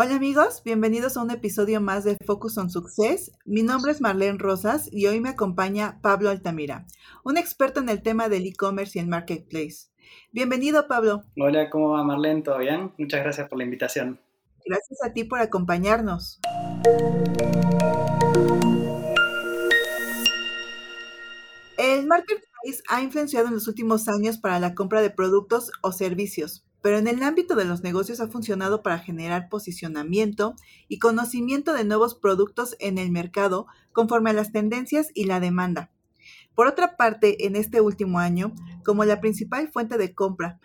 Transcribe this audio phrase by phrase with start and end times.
[0.00, 3.32] Hola amigos, bienvenidos a un episodio más de Focus on Success.
[3.44, 6.86] Mi nombre es Marlene Rosas y hoy me acompaña Pablo Altamira,
[7.24, 9.88] un experto en el tema del e-commerce y el marketplace.
[10.30, 11.24] Bienvenido Pablo.
[11.36, 12.42] Hola, ¿cómo va Marlene?
[12.42, 12.92] ¿Todo bien?
[12.96, 14.20] Muchas gracias por la invitación.
[14.64, 16.38] Gracias a ti por acompañarnos.
[21.76, 26.67] El marketplace ha influenciado en los últimos años para la compra de productos o servicios,
[26.82, 30.54] pero en el ámbito de los negocios ha funcionado para generar posicionamiento
[30.88, 35.90] y conocimiento de nuevos productos en el mercado conforme a las tendencias y la demanda.
[36.54, 38.52] Por otra parte, en este último año,
[38.84, 40.58] como la principal fuente de compra,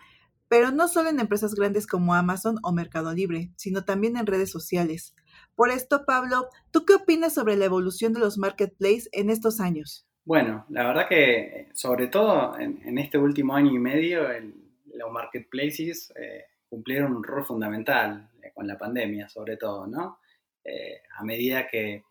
[0.48, 4.50] pero no solo en empresas grandes como Amazon o Mercado Libre, sino también en redes
[4.50, 5.14] sociales.
[5.54, 10.06] Por esto, Pablo, ¿tú qué opinas sobre la evolución de los marketplaces en estos años?
[10.24, 14.63] Bueno, la verdad que sobre todo en, este último año y medio, el,
[14.94, 20.18] los marketplaces eh, cumplieron un rol fundamental eh, con la pandemia, sobre todo, ¿no?
[20.64, 22.04] Eh, a medida que,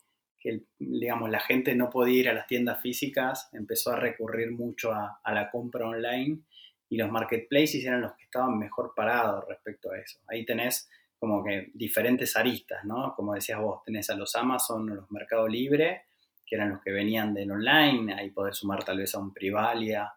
[0.77, 5.19] digamos, la gente no podía ir a las tiendas físicas, empezó a recurrir mucho a,
[5.33, 6.41] la compra online
[6.89, 10.19] y los marketplaces eran los que estaban mejor parados respecto a eso.
[10.27, 13.15] Ahí tenés como que diferentes aristas, ¿no?
[13.15, 16.03] Como decías vos, tenés a los Amazon o los Mercado Libre,
[16.45, 20.13] que eran los que venían del online, ahí podés sumar tal vez a un Privalia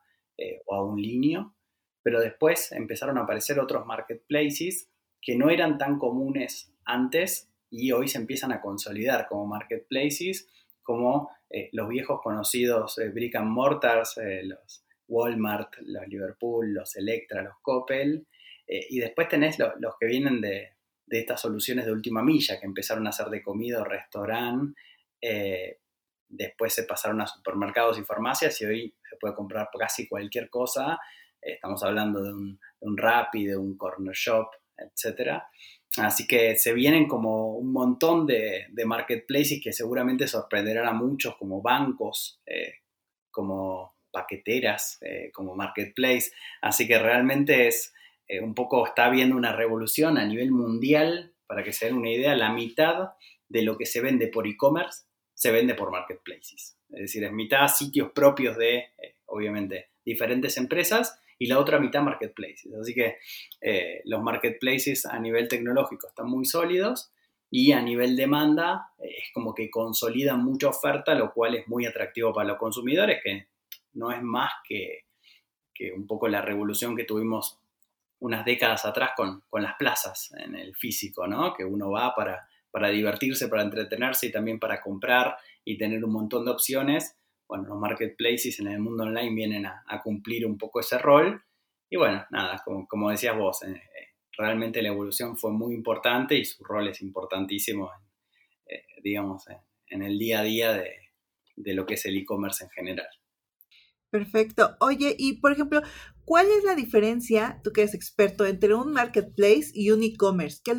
[0.67, 1.56] o a un Linio
[2.07, 4.89] pero después empezaron a aparecer otros marketplaces
[5.21, 10.49] que no eran tan comunes antes y hoy se empiezan a consolidar como marketplaces,
[10.85, 16.95] como eh, los viejos conocidos eh, brick and mortars, eh, los Walmart, los Liverpool, los
[16.95, 18.25] Electra, los Coppel,
[18.69, 20.75] y después tenés los que vienen de,
[21.07, 24.81] de, estas soluciones de última milla, que empezaron a ser de comida o restaurante,
[26.29, 31.01] después se pasaron a supermercados y farmacias y hoy se puede comprar casi cualquier cosa
[31.55, 35.43] estamos hablando de un, de un Rappi, de un Corner Shop, etc.
[35.99, 41.37] Así que se vienen como un montón de, de marketplaces que seguramente sorprenderán a muchos,
[41.37, 42.81] como bancos, eh,
[43.31, 46.33] como paqueteras, eh, como marketplace.
[46.61, 47.95] Así que realmente es
[48.29, 52.11] eh, un poco, está habiendo una revolución a nivel mundial, para que se den una
[52.11, 53.11] idea, la mitad
[53.49, 56.77] de lo que se vende por e-commerce se vende por marketplaces.
[56.91, 58.87] Es decir, es mitad sitios propios de,
[59.27, 62.73] obviamente, diferentes empresas y la otra mitad marketplaces.
[62.81, 63.17] Así que
[63.61, 67.13] eh, los marketplaces a nivel tecnológico están muy sólidos
[67.51, 71.87] y a nivel demanda eh, es como que consolidan mucha oferta, lo cual es muy
[71.87, 73.49] atractivo para los consumidores, que
[73.95, 75.05] no es más que,
[75.73, 77.59] que un poco la revolución que tuvimos
[78.19, 81.53] unas décadas atrás con, con, las plazas en el físico, ¿no?
[81.53, 86.13] Que uno va para, para divertirse, para entretenerse y también para comprar y tener un
[86.13, 87.15] montón de opciones
[87.49, 91.43] bueno, los marketplaces en el mundo online vienen a, cumplir un poco ese rol.
[91.89, 96.45] Y bueno, nada, como, decías vos, eh, eh, realmente la evolución fue muy importante y
[96.45, 97.91] su rol es importantísimo,
[98.67, 99.45] eh, digamos,
[99.89, 100.93] en el día a día de,
[101.55, 103.09] de lo que es el e-commerce en general.
[104.11, 104.77] Perfecto.
[104.81, 105.83] Oye, y por ejemplo,
[106.25, 110.61] ¿cuál es la diferencia, tú que eres experto, entre un marketplace y un e-commerce?
[110.65, 110.73] ¿Qué,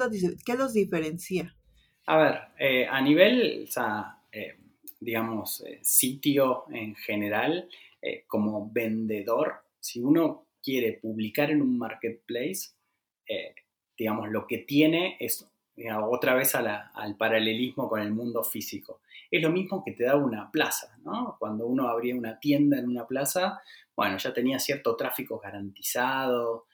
[0.45, 1.55] ¿Qué, los diferencia?
[2.05, 4.17] A ver, a nivel, o sea,
[4.99, 7.69] digamos, eh, sitio en general,
[8.01, 12.71] eh, como vendedor, si uno quiere publicar en un marketplace,
[13.27, 13.53] eh,
[13.97, 15.47] digamos, lo que tiene es
[16.09, 19.01] otra vez al paralelismo con el mundo físico.
[19.29, 21.35] Es lo mismo que te da una plaza, ¿no?
[21.37, 23.61] Cuando uno abría una tienda en una plaza,
[23.95, 26.65] bueno, ya tenía cierto tráfico garantizado,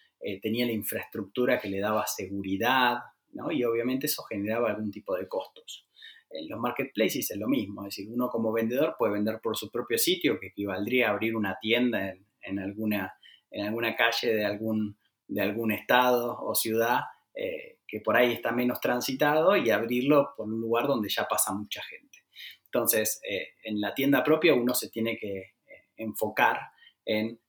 [0.42, 3.00] tenía la infraestructura que le daba seguridad,
[3.34, 3.52] ¿no?
[3.52, 5.86] Y obviamente eso generaba algún tipo de costos
[6.34, 9.70] en los marketplaces es lo mismo, es decir, uno como vendedor puede vender por su
[9.70, 13.14] propio sitio, que equivaldría a abrir una tienda en, alguna,
[13.52, 17.02] en alguna calle de algún, de algún estado o ciudad
[17.36, 21.54] eh, que por ahí está menos transitado y abrirlo por un lugar donde ya pasa
[21.54, 22.20] mucha gente.
[22.66, 25.54] Entonces, eh, en la tienda propia uno se tiene que eh,
[25.98, 26.60] enfocar
[27.06, 27.40] en,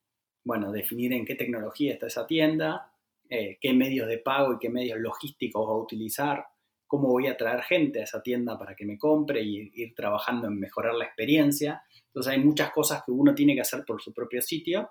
[0.45, 2.91] bueno, definir en qué tecnología está esa tienda,
[3.27, 6.47] qué medios de pago y qué medios logísticos va a utilizar,
[6.87, 10.47] cómo voy a traer gente a esa tienda para que me compre y ir trabajando
[10.49, 11.83] en mejorar la experiencia.
[12.07, 14.91] Entonces hay muchas cosas que uno tiene que hacer por su propio sitio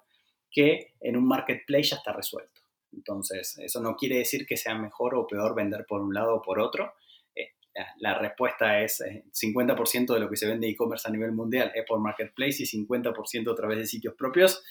[0.51, 2.62] que en un marketplace ya está resuelto.
[2.91, 6.41] Entonces, eso no quiere decir que sea mejor o peor vender por un lado o
[6.41, 6.94] por otro.
[7.35, 7.50] Eh,
[7.97, 11.85] la, respuesta es 50% eh, de lo que se vende e-commerce a nivel mundial es
[11.88, 14.63] por marketplace y 50% a través de sitios propios.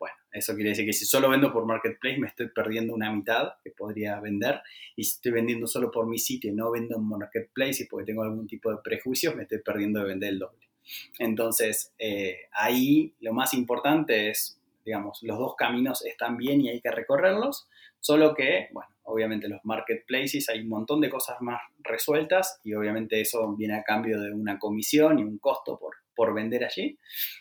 [0.00, 3.52] Bueno, eso quiere decir que si solo vendo por Marketplace me estoy perdiendo una mitad
[3.62, 4.62] que podría vender.
[4.96, 8.06] Y si estoy vendiendo solo por mi sitio y no vendo en Marketplace y porque
[8.06, 10.70] tengo algún tipo de prejuicios, me estoy perdiendo de vender el doble.
[11.18, 16.80] Entonces, eh, ahí lo más importante es, digamos, los dos caminos están bien y hay
[16.80, 17.68] que recorrerlos.
[18.00, 23.20] Solo que, bueno, obviamente los marketplaces hay un montón de cosas más resueltas y obviamente
[23.20, 26.98] eso viene a cambio de una comisión y un costo por, por vender allí.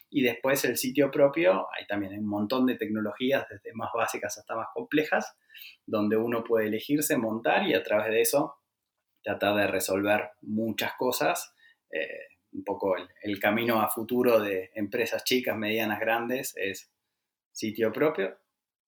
[0.09, 4.55] Y después el sitio propio, hay también un montón de tecnologías, desde más básicas hasta
[4.55, 5.35] más complejas,
[5.85, 8.55] donde uno puede elegirse, montar y a través de eso
[9.21, 11.53] tratar de resolver muchas cosas.
[11.91, 16.89] Eh, un poco el, camino a futuro de empresas chicas, medianas, grandes es
[17.51, 18.39] sitio propio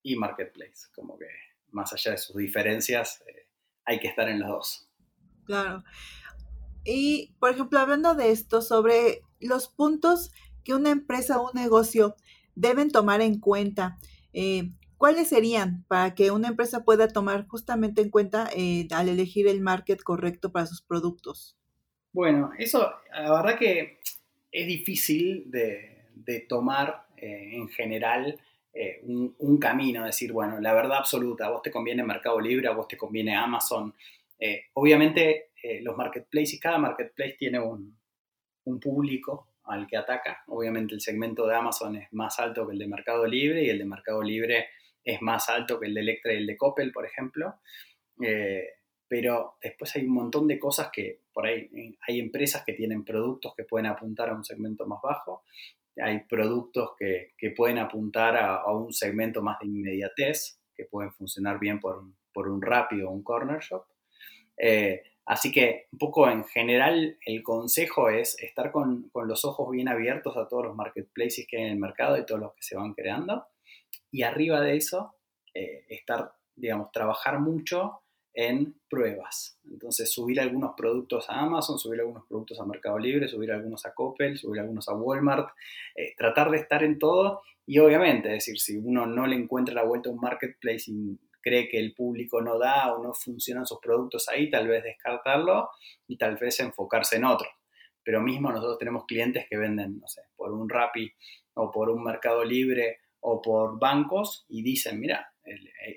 [0.01, 0.87] y marketplace.
[0.95, 1.27] Como que
[1.71, 3.49] más allá de sus diferencias, eh,
[3.83, 4.89] hay que estar en los dos.
[5.43, 5.83] Claro.
[6.85, 10.31] Y, por ejemplo, hablando de esto, sobre los puntos
[10.63, 12.15] que una empresa o un negocio
[12.55, 13.97] deben tomar en cuenta,
[14.33, 19.47] eh, ¿cuáles serían para que una empresa pueda tomar justamente en cuenta eh, al elegir
[19.47, 21.57] el market correcto para sus productos?
[22.13, 24.01] Bueno, eso, la verdad que
[24.51, 25.89] es difícil de,
[26.47, 28.39] tomar en general
[28.73, 32.71] eh, un, camino, decir, bueno, la verdad absoluta, a vos te conviene Mercado Libre, a
[32.71, 33.93] vos te conviene Amazon.
[34.39, 37.97] Eh, obviamente eh, los marketplaces, cada marketplace tiene un,
[38.63, 40.43] público al que ataca.
[40.47, 43.79] Obviamente el segmento de Amazon es más alto que el de Mercado Libre y el
[43.79, 44.67] de Mercado Libre
[45.03, 47.55] es más alto que el de Electra y el de Coppel, por ejemplo.
[49.07, 53.53] pero después hay un montón de cosas que por ahí hay empresas que tienen productos
[53.55, 55.43] que pueden apuntar a un segmento más bajo
[55.97, 61.79] hay productos que, pueden apuntar a, un segmento más de inmediatez, que pueden funcionar bien
[61.79, 62.03] por,
[62.33, 63.85] por un rápido un corner shop.
[64.57, 69.87] Eh, así que un poco en general el consejo es estar con, los ojos bien
[69.87, 72.75] abiertos a todos los marketplaces que hay en el mercado y todos los que se
[72.75, 73.45] van creando.
[74.11, 75.15] Y arriba de eso,
[75.53, 78.01] eh, estar, digamos, trabajar mucho
[78.33, 79.57] en pruebas.
[79.69, 83.93] Entonces, subir algunos productos a Amazon, subir algunos productos a Mercado Libre, subir algunos a
[83.93, 85.49] Coppel, subir algunos a Walmart,
[85.95, 89.73] eh, tratar de estar en todo y obviamente, es decir, si uno no le encuentra
[89.73, 93.65] la vuelta a un marketplace y cree que el público no da o no funcionan
[93.65, 95.69] sus productos ahí, tal vez descartarlo
[96.07, 97.47] y tal vez enfocarse en otro.
[98.03, 101.11] Pero mismo nosotros tenemos clientes que venden, no sé, por un Rappi
[101.55, 105.31] o por un Mercado Libre o por bancos y dicen, mira,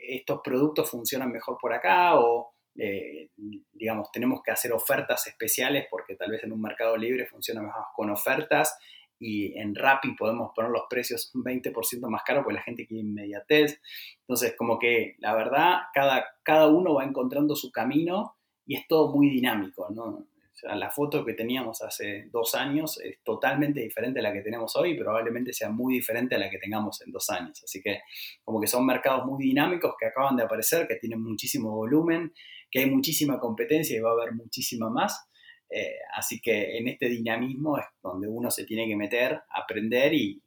[0.08, 3.30] estos productos funcionan mejor por acá o, eh,
[3.72, 7.84] digamos, tenemos que hacer ofertas especiales porque tal vez en un mercado libre funciona mejor
[7.94, 8.76] con ofertas
[9.24, 13.04] y en Rappi podemos poner los precios un 20% más caros porque la gente quiere
[13.04, 13.80] inmediatez.
[14.20, 18.36] Entonces, como que la verdad, cada, cada uno va encontrando su camino
[18.66, 20.26] y es todo muy dinámico, ¿no?
[20.62, 24.92] la foto que teníamos hace dos años es totalmente diferente a la que tenemos hoy
[24.92, 27.62] y probablemente sea muy diferente a la que tengamos en dos años.
[27.62, 28.00] Así que
[28.44, 32.32] como que son mercados muy dinámicos que acaban de aparecer, que tienen muchísimo volumen,
[32.70, 35.28] que hay muchísima competencia y va a haber muchísima más.
[35.76, 40.40] Eh, así que en este dinamismo es donde uno se tiene que meter, aprender y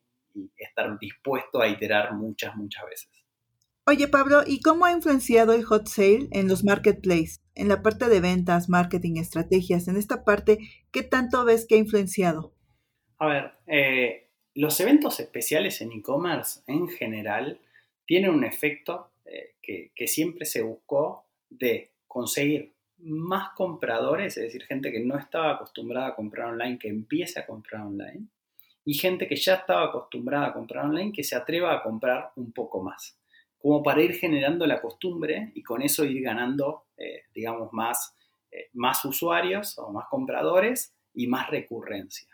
[0.58, 3.10] estar dispuesto a iterar muchas, muchas veces.
[3.86, 7.42] Oye, Pablo, ¿y cómo ha influenciado el hot sale en los marketplaces?
[7.56, 10.60] En la parte de ventas, marketing, estrategias, en esta parte,
[10.92, 12.54] ¿qué tanto ves que ha influenciado?
[13.18, 17.60] A ver, eh, los eventos especiales en e-commerce en general
[18.06, 24.64] tienen un efecto eh, que, que siempre se buscó de conseguir más compradores, es decir,
[24.64, 28.28] gente que no estaba acostumbrada a comprar online, que empiece a comprar online,
[28.86, 32.52] y gente que ya estaba acostumbrada a comprar online, que se atreva a comprar un
[32.52, 33.18] poco más
[33.60, 38.16] como para ir generando la costumbre y con eso ir ganando, eh, digamos, más,
[38.52, 42.28] eh, más usuarios o más compradores y más recurrencia.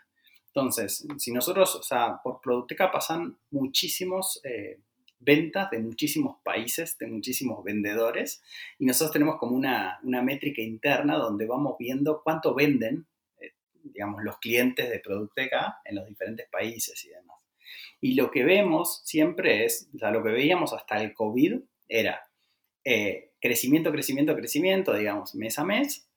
[0.46, 4.78] Entonces, si nosotros, o sea, por Producteca pasan muchísimos eh,
[5.24, 8.42] ventas de muchísimos países, de muchísimos vendedores,
[8.78, 13.06] y nosotros tenemos como una, una métrica interna donde vamos viendo cuánto venden,
[13.84, 17.38] digamos, los clientes de Producteca en los diferentes países y demás.
[18.00, 22.28] Y lo que vemos siempre es, o sea, lo que veíamos hasta el COVID era
[22.84, 26.08] eh, crecimiento, crecimiento, crecimiento, digamos, mes a mes,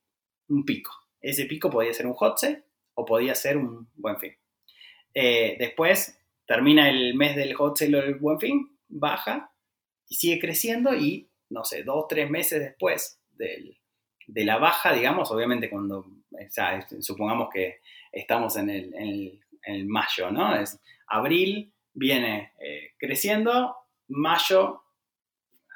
[0.49, 0.91] un pico.
[1.21, 4.33] Ese pico podía ser un hot sale o podía ser un buen fin.
[5.13, 9.51] Eh, después termina el mes del hot sale o el buen fin, baja
[10.08, 15.70] y sigue creciendo y, no sé, dos, tres meses después de la baja, digamos, obviamente
[15.70, 16.06] cuando,
[16.50, 17.79] sea, supongamos que
[18.12, 20.56] estamos en el, en el mayo, ¿no?
[20.56, 23.75] Es, Abril viene eh, creciendo,
[24.08, 24.84] mayo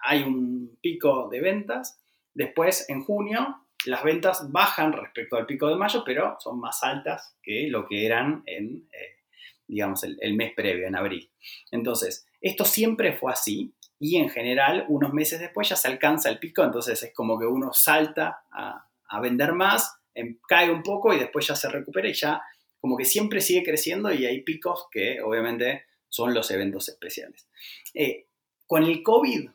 [0.03, 1.99] hay un pico de ventas,
[2.33, 7.35] después en junio las ventas bajan respecto al pico de mayo, pero son más altas
[7.41, 9.21] que lo que eran en, eh,
[9.67, 11.31] digamos, el, mes previo, en abril.
[11.71, 16.39] Entonces, esto siempre fue así y en general unos meses después ya se alcanza el
[16.39, 18.87] pico, entonces es como que uno salta a,
[19.21, 22.41] vender más, em, cae un poco y después ya se recupera y ya
[22.79, 27.47] como que siempre sigue creciendo y hay picos que obviamente son los eventos especiales.
[27.93, 28.25] Eh,
[28.65, 29.49] con el COVID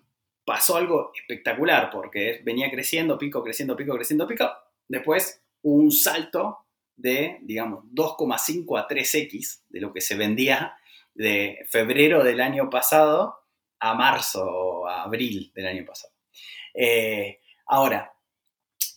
[0.44, 4.48] pasó algo espectacular porque venía creciendo, pico, creciendo, pico, creciendo, pico.
[4.86, 10.76] Después un salto de, digamos, 2,5 a 3x de lo que se vendía
[11.16, 13.36] de febrero del año pasado
[13.78, 16.12] a marzo o a abril del año pasado.
[16.74, 18.12] Eh, ahora,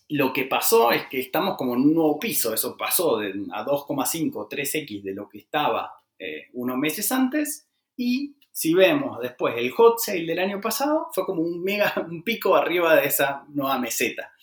[0.10, 3.66] lo que pasó es que estamos como en un nuevo piso, eso pasó de, a
[3.66, 9.72] 2,5, 3x de lo que estaba eh, unos meses antes y si vemos después el
[9.72, 13.80] hot sale del año pasado, fue como un mega, un pico arriba de esa nueva
[13.80, 14.34] meseta.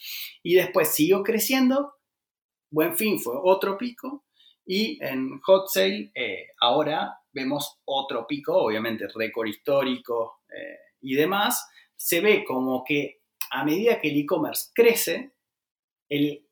[0.43, 1.97] Y después siguió creciendo,
[2.71, 4.25] buen fin fue otro pico
[4.65, 11.69] y en hot sale eh, ahora vemos otro pico, obviamente récord histórico eh, y demás.
[11.95, 15.33] Se ve como que a medida que el e-commerce crece,
[16.09, 16.43] el,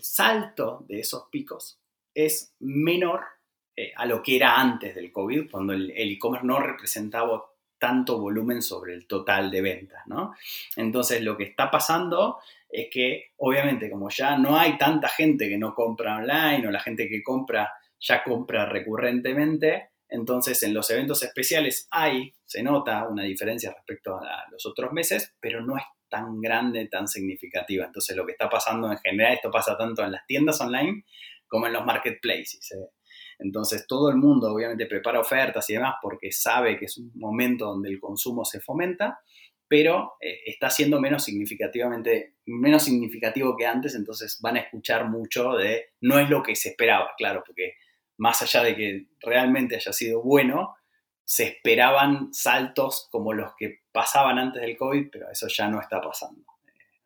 [0.00, 1.78] salto de esos picos
[2.12, 3.20] es menor
[3.76, 7.44] eh, a lo que era antes del COVID, cuando el e-commerce no representaba
[7.78, 10.34] tanto volumen sobre el total de ventas, ¿no?
[10.76, 12.38] Entonces lo que está pasando
[12.68, 16.80] es que obviamente como ya no hay tanta gente que no compra online o la
[16.80, 23.22] gente que compra ya compra recurrentemente, entonces en los eventos especiales hay, se nota una
[23.22, 27.86] diferencia respecto a los otros meses, pero no es tan grande, tan significativa.
[27.86, 31.04] Entonces lo que está pasando en general, esto pasa tanto en las tiendas online
[31.48, 32.72] como en los marketplaces.
[32.72, 32.90] ¿eh?
[33.38, 37.64] Entonces todo el mundo obviamente prepara ofertas y demás porque sabe que es un momento
[37.64, 39.18] donde el consumo se fomenta,
[39.66, 45.52] pero eh, está siendo menos significativamente, menos significativo que antes, entonces van a escuchar mucho
[45.54, 47.76] de no es lo que se esperaba, claro, porque
[48.18, 50.74] más allá de que realmente haya sido bueno,
[51.24, 56.00] se esperaban saltos como los que pasaban antes del COVID, pero eso ya no está
[56.00, 56.44] pasando.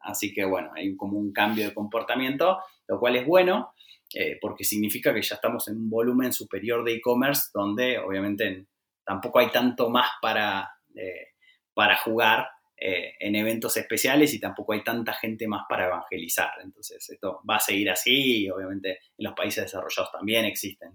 [0.01, 3.75] Así que bueno, hay como un cambio de comportamiento, lo cual es bueno,
[4.15, 8.67] eh, porque significa que ya estamos en un volumen superior de e-commerce, donde obviamente
[9.05, 11.35] tampoco hay tanto más para, eh,
[11.75, 16.53] para jugar eh, en eventos especiales y tampoco hay tanta gente más para evangelizar.
[16.63, 20.93] Entonces, esto va a seguir así obviamente en los países desarrollados también existen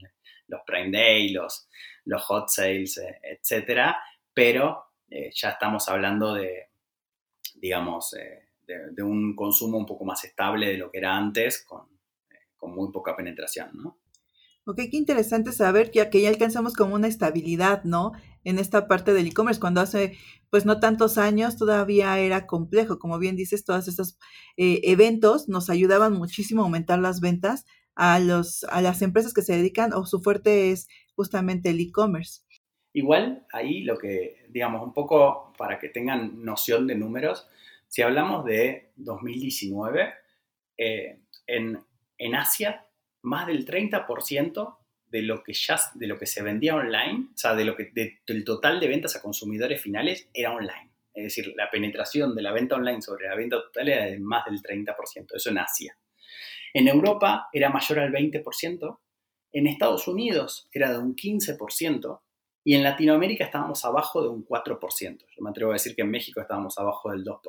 [0.47, 1.69] los Prime Day, los,
[2.05, 3.97] los hot sales, etcétera,
[4.33, 6.71] pero ya estamos hablando de,
[7.55, 11.87] digamos, de, un consumo un poco más estable de lo que era antes, con,
[12.57, 14.00] con muy poca penetración, ¿no?
[14.65, 18.11] Ok, qué interesante saber que, que ya alcanzamos como una estabilidad, ¿no?
[18.43, 20.17] En esta parte del e-commerce, cuando hace,
[20.51, 22.99] pues no tantos años todavía era complejo.
[22.99, 24.19] Como bien dices, todos estos
[24.57, 27.65] eh, eventos nos ayudaban muchísimo a aumentar las ventas
[27.95, 32.41] a, los, a las empresas que se dedican o su fuerte es justamente el e-commerce.
[32.93, 37.47] Igual ahí lo que, digamos, un poco para que tengan noción de números,
[37.87, 40.13] si hablamos de 2019,
[40.77, 41.79] eh, en
[42.21, 42.85] en Asia,
[43.23, 47.53] más del 30% de lo que ya de lo que se vendía online, o sea,
[47.53, 47.91] de lo que
[48.25, 50.91] del total de ventas a consumidores finales era online.
[51.13, 54.45] Es decir, la penetración de la venta online sobre la venta total era de más
[54.45, 55.97] del 30%, eso en Asia.
[56.73, 58.99] En Europa era mayor al 20%,
[59.51, 62.21] en Estados Unidos era de un 15%
[62.63, 64.79] y en Latinoamérica estábamos abajo de un 4%.
[65.35, 67.41] Yo me atrevo a decir que en México estábamos abajo del 2%.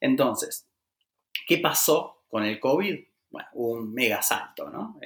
[0.00, 0.68] Entonces,
[1.46, 3.04] ¿qué pasó con el COVID?
[3.32, 5.00] Bueno, un mega salto, ¿no?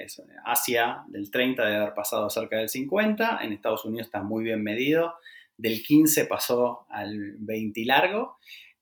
[0.45, 4.61] Asia del 30 debe haber pasado cerca del 50, en Estados Unidos está muy bien
[4.61, 5.15] medido,
[5.55, 8.37] del 15 pasó al 20 largo,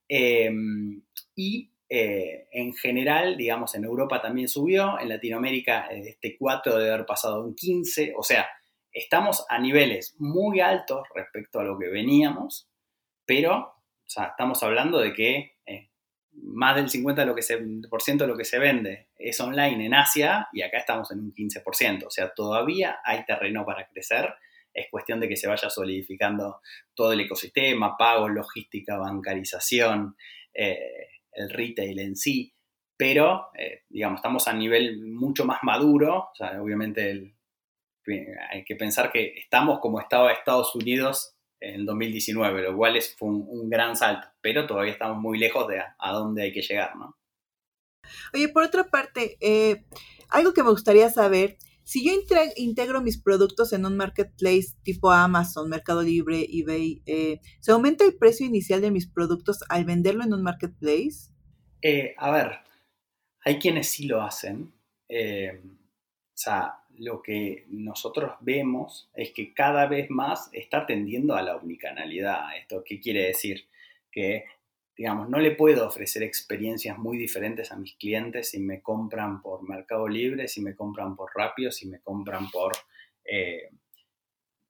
[0.08, 1.00] em,
[1.36, 6.92] y eh, en general, digamos, en Europa también subió, en Latinoamérica eh, este 4 debe
[6.92, 8.48] haber pasado un 15, o sea,
[8.90, 12.68] estamos a niveles muy altos respecto a lo que veníamos,
[13.24, 13.74] pero,
[14.04, 15.56] estamos hablando de que
[16.42, 19.94] más del 50% de lo, que se, de lo que se vende es online en
[19.94, 22.06] Asia y acá estamos en un 15%.
[22.06, 24.34] O sea, todavía hay terreno para crecer.
[24.72, 26.60] Es cuestión de que se vaya solidificando
[26.94, 30.16] todo el ecosistema, pago, logística, bancarización,
[30.52, 32.52] eh, el retail en sí.
[32.96, 36.30] Pero, eh, digamos, estamos a nivel mucho más maduro.
[36.32, 37.34] O sea, obviamente
[38.50, 43.28] hay que pensar que estamos como estaba Estados Unidos en 2019, lo cual es, fue
[43.28, 47.16] un, gran salto, pero todavía estamos muy lejos de a, dónde hay que llegar, ¿no?
[48.32, 49.84] Oye, por otra parte, eh,
[50.28, 52.12] algo que me gustaría saber, si yo
[52.56, 58.16] integro mis productos en un marketplace tipo Amazon, Mercado Libre, eBay, eh, ¿se aumenta el
[58.16, 61.32] precio inicial de mis productos al venderlo en un marketplace?
[61.82, 62.58] Eh, a ver,
[63.44, 64.72] hay quienes sí lo hacen.
[65.08, 71.56] o sea, lo que nosotros vemos es que cada vez más está tendiendo a la
[71.56, 72.56] omnicanalidad.
[72.56, 73.66] ¿Esto qué quiere decir?
[74.10, 74.44] Que,
[74.96, 79.68] digamos, no le puedo ofrecer experiencias muy diferentes a mis clientes si me compran por
[79.68, 82.72] Mercado Libre, si me compran por Rapio, si me compran por
[83.24, 83.70] eh,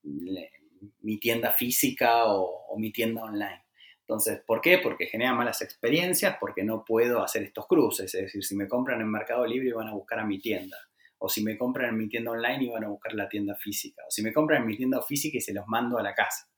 [0.02, 3.64] mi tienda física o, mi tienda online.
[4.00, 4.78] Entonces, ¿por qué?
[4.78, 8.14] Porque genera malas experiencias, porque no puedo hacer estos cruces.
[8.14, 10.76] Es decir, si me compran en Mercado Libre van a buscar a mi tienda.
[11.18, 14.02] O si me compran en mi tienda online y van a buscar la tienda física.
[14.06, 16.48] O si me compran en mi tienda física y se los mando a la casa.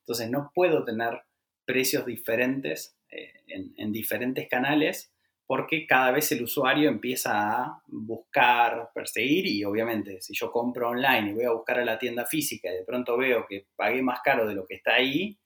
[0.00, 1.22] Entonces, no puedo tener
[1.64, 3.32] precios diferentes eh,
[3.76, 5.12] en, diferentes canales
[5.46, 11.30] porque cada vez el usuario empieza a buscar, perseguir y obviamente si yo compro online
[11.30, 14.20] y voy a buscar a la tienda física y de pronto veo que pagué más
[14.22, 15.38] caro de lo que está ahí,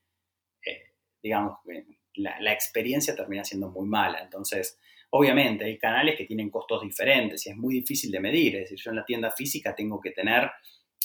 [0.64, 0.92] eh,
[1.23, 1.59] digamos,
[2.14, 4.21] la, la, experiencia termina siendo muy mala.
[4.21, 4.78] Entonces,
[5.16, 8.56] obviamente hay canales que tienen costos diferentes y es muy difícil de medir.
[8.56, 10.50] Es decir, yo en la tienda física tengo que tener...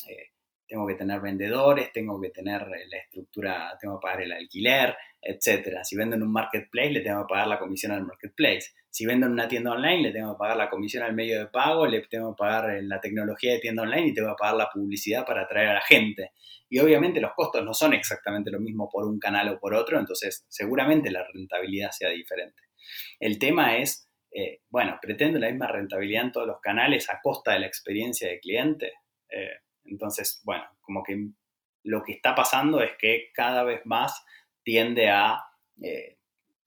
[0.07, 0.31] Eh,
[0.67, 5.83] tengo que tener vendedores, tengo que tener la estructura, tengo que pagar el alquiler, etcétera.
[5.83, 8.67] Si vendo en un marketplace, le tengo que pagar la comisión al marketplace.
[8.87, 11.47] Si vendo en una tienda online, le tengo que pagar la comisión al medio de
[11.47, 14.57] pago, le tengo que pagar eh, la tecnología de tienda online y tengo que pagar
[14.57, 16.33] la publicidad para atraer a la gente.
[16.69, 19.97] Y obviamente los costos no son exactamente lo mismo por un canal o por otro,
[19.97, 22.68] entonces seguramente la rentabilidad sea diferente.
[23.19, 27.53] El tema es, eh, bueno, pretendo la misma rentabilidad en todos los canales a costa
[27.53, 28.93] de la experiencia de cliente.
[29.29, 31.29] Eh, entonces, bueno, como que
[31.83, 34.23] lo que está pasando es que cada vez más
[34.63, 35.43] tiende a
[35.81, 36.17] eh,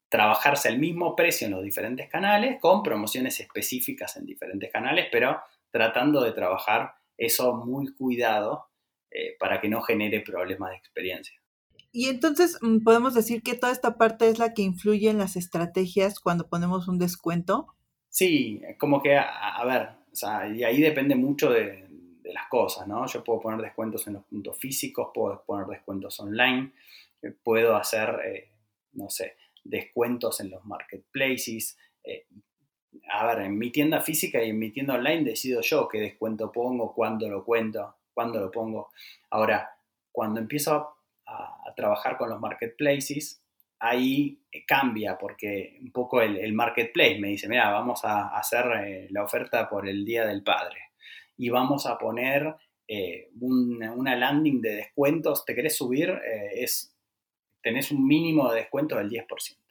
[0.08, 5.40] trabajarse al mismo precio en los diferentes canales, con promociones específicas en diferentes canales, pero
[5.70, 8.68] tratando de trabajar eso muy cuidado
[9.38, 11.41] para que no genere problemas de experiencia.
[11.92, 15.36] Y entonces mm, podemos decir que toda esta parte es la que influye en las
[15.36, 17.66] estrategias cuando ponemos un descuento.
[18.08, 21.88] Sí, como que, a, ver, o sea, y ahí depende mucho de,
[22.24, 23.06] las cosas, ¿no?
[23.06, 26.72] Yo puedo poner descuentos en los puntos físicos, puedo poner descuentos online,
[27.42, 28.50] puedo hacer, eh,
[28.94, 31.76] no sé, descuentos en los marketplaces.
[32.04, 32.26] Eh,
[33.10, 36.50] a ver, en mi tienda física y en mi tienda online decido yo qué descuento
[36.52, 38.90] pongo, cuándo lo cuento, cuándo lo pongo.
[39.30, 39.70] Ahora,
[40.10, 41.01] cuando empiezo a,
[41.76, 43.42] trabajar con los marketplaces,
[43.78, 49.24] ahí cambia porque un poco el, marketplace me dice, mira, vamos a hacer eh, la
[49.24, 50.90] oferta por el Día del Padre
[51.36, 52.54] y vamos a poner
[53.40, 56.20] una, landing de descuentos, ¿te querés subir?
[56.54, 56.92] es
[57.62, 59.61] tenés un mínimo de descuento del 10%.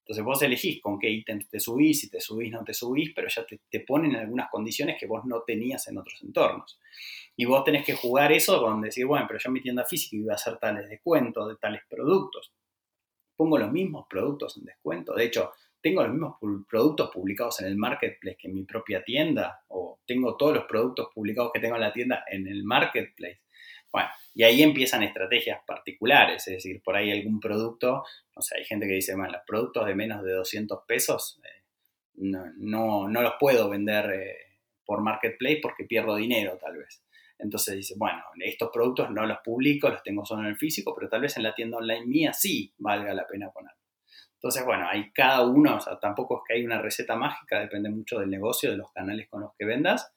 [0.00, 3.28] Entonces vos elegís con qué ítems te subís, si te subís, no te subís, pero
[3.28, 6.80] ya te, te, ponen algunas condiciones que vos no tenías en otros entornos.
[7.36, 10.16] Y vos tenés que jugar eso con decir, bueno, pero yo en mi tienda física
[10.16, 12.52] iba a hacer tales descuentos de tales productos.
[13.36, 15.14] Pongo los mismos productos en descuento.
[15.14, 16.36] De hecho, tengo los mismos
[16.68, 21.08] productos publicados en el marketplace que en mi propia tienda, o tengo todos los productos
[21.14, 23.40] publicados que tengo en la tienda en el marketplace.
[23.92, 28.04] Bueno, y ahí empiezan estrategias particulares, es decir, por ahí algún producto,
[28.36, 31.60] no sé, hay gente que dice, bueno, los productos de menos de 200 pesos eh,
[32.20, 34.36] no, los puedo vender eh,
[34.84, 37.02] por marketplace porque pierdo dinero tal vez.
[37.38, 41.08] Entonces dice, bueno, estos productos no los publico, los tengo solo en el físico, pero
[41.08, 43.80] tal vez en la tienda online mía sí valga la pena ponerlo.
[44.34, 47.90] Entonces, bueno, hay cada uno, o sea, tampoco es que hay una receta mágica, depende
[47.90, 50.12] mucho del negocio, de los canales con los que vendas.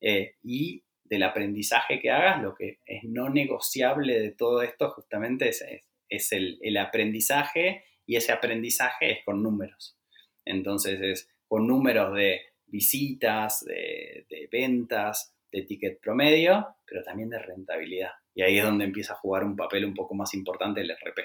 [0.00, 5.48] Eh, y del aprendizaje que hagas, lo que es no negociable de todo esto justamente
[5.48, 5.64] es,
[6.08, 9.96] es, el, aprendizaje y ese aprendizaje es con números.
[10.44, 18.12] Entonces es con números de visitas, de, ventas, de ticket promedio, pero también de rentabilidad.
[18.34, 21.20] Y ahí es donde empieza a jugar un papel un poco más importante el RP.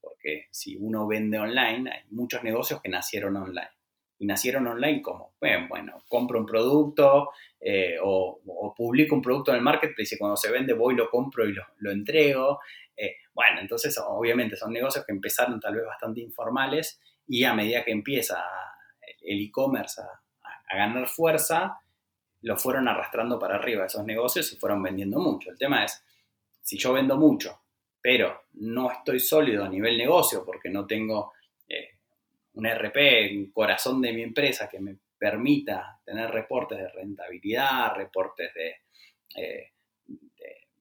[0.00, 3.79] Porque si uno vende online, hay muchos negocios que nacieron online
[4.20, 9.56] y nacieron online como, bueno, bueno compro un producto eh, o, publico un producto en
[9.56, 12.60] el marketplace y cuando se vende voy, lo compro y lo, entrego.
[12.94, 17.82] Eh, bueno, entonces obviamente son negocios que empezaron tal vez bastante informales y a medida
[17.82, 18.44] que empieza
[19.22, 20.20] el e-commerce a,
[20.72, 21.80] ganar fuerza,
[22.42, 25.50] lo fueron arrastrando para arriba esos negocios y fueron vendiendo mucho.
[25.50, 26.04] El tema es,
[26.60, 27.62] si yo vendo mucho,
[28.00, 31.32] pero no estoy sólido a nivel negocio porque no tengo
[32.54, 38.52] un RP, un corazón de mi empresa que me permita tener reportes de rentabilidad, reportes
[38.54, 38.76] de,
[39.36, 39.72] eh,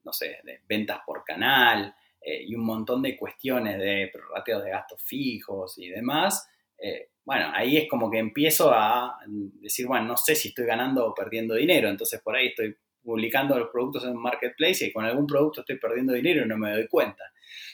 [0.03, 4.71] no sé, de ventas por canal eh, y un montón de cuestiones de rateos de
[4.71, 10.17] gastos fijos y demás, eh, bueno, ahí es como que empiezo a decir, bueno, no
[10.17, 14.12] sé si estoy ganando o perdiendo dinero, entonces por ahí estoy publicando los productos en
[14.12, 17.23] un marketplace y con algún producto estoy perdiendo dinero y no me doy cuenta.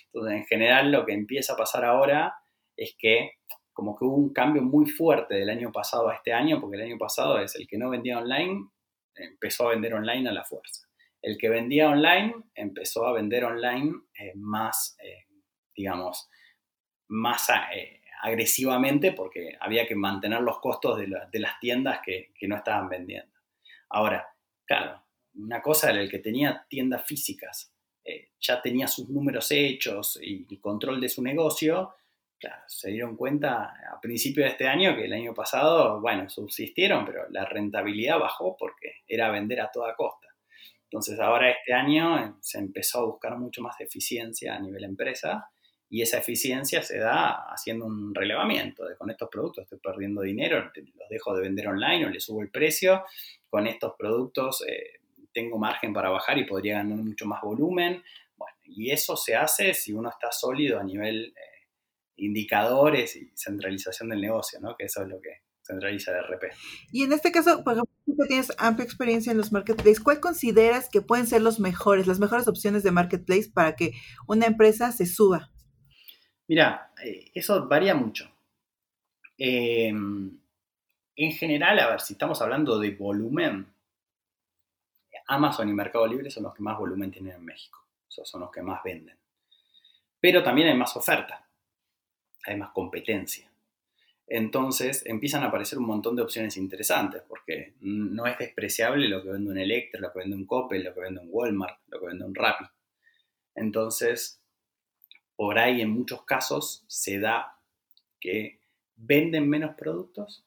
[0.05, 2.35] Entonces, en general, lo que empieza a pasar ahora
[2.75, 3.31] es que
[3.75, 6.83] como que hubo un cambio muy fuerte del año pasado a este año, porque el
[6.83, 8.69] año pasado es el que no vendía online,
[9.13, 10.87] empezó a vender online a la fuerza.
[11.21, 15.25] El que vendía online empezó a vender online eh, más, eh,
[15.75, 16.29] digamos,
[17.09, 22.87] más eh, agresivamente porque había que mantener los costos de, las tiendas que, no estaban
[22.87, 23.33] vendiendo.
[23.89, 24.25] Ahora,
[24.63, 27.73] claro, una cosa era el que tenía tiendas físicas,
[28.39, 31.95] ya tenía sus números hechos y, y control de su negocio,
[32.39, 37.05] claro, se dieron cuenta a principio de este año que el año pasado, bueno, subsistieron,
[37.05, 40.27] pero la rentabilidad bajó porque era vender a toda costa.
[40.83, 45.49] Entonces ahora este año eh, se empezó a buscar mucho más eficiencia a nivel empresa
[45.89, 50.71] y esa eficiencia se da haciendo un relevamiento de con estos productos estoy perdiendo dinero,
[50.75, 53.03] los dejo de vender online o le subo el precio,
[53.49, 54.99] con estos productos eh,
[55.33, 58.01] tengo margen para bajar y podría ganar mucho más volumen.
[58.37, 61.54] Bueno, y eso se hace si uno está sólido a nivel eh,
[62.17, 64.75] indicadores y centralización del negocio, ¿no?
[64.75, 66.43] que eso es lo que centraliza el RP.
[66.91, 70.19] Y en este caso, por ejemplo, tú que tienes amplia experiencia en los marketplaces, ¿cuál
[70.19, 73.93] consideras que pueden ser los mejores, las mejores opciones de marketplace para que
[74.27, 75.51] una empresa se suba?
[76.47, 78.29] Mira, eh, eso varía mucho.
[79.37, 80.39] Em,
[81.15, 83.73] en general, a ver, si estamos hablando de volumen,
[85.27, 87.79] Amazon y Mercado Libre son los que más volumen tienen en México.
[88.07, 89.17] Esos son los que más venden.
[90.19, 91.44] Pero también hay más oferta,
[92.45, 93.49] hay más competencia.
[94.27, 99.29] Entonces empiezan a aparecer un montón de opciones interesantes, porque no es despreciable lo que
[99.29, 102.07] vende un Electra, lo que vende un Coppel, lo que vende un Walmart, lo que
[102.07, 102.65] vende un Rappi.
[103.53, 104.41] Entonces,
[105.35, 107.59] por ahí en muchos casos se da
[108.19, 108.59] que
[108.95, 110.43] venden menos productos,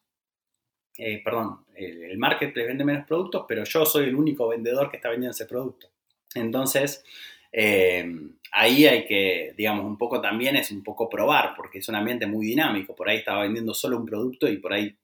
[0.96, 5.10] eh, perdón, el, marketplace vende menos productos, pero yo soy el único vendedor que está
[5.10, 5.88] vendiendo ese producto.
[6.34, 7.04] Entonces,
[7.52, 8.06] eh,
[8.52, 12.26] ahí hay que, digamos, un poco también es un poco probar, porque es un ambiente
[12.26, 12.94] muy dinámico.
[12.94, 14.96] Por ahí estaba vendiendo solo un producto y por ahí,